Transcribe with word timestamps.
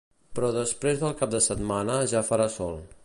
però 0.37 0.47
després 0.55 1.03
del 1.03 1.13
cap 1.19 1.35
de 1.35 1.43
setmana 1.49 1.99
ja 2.15 2.25
farà 2.31 2.49
sol 2.59 2.79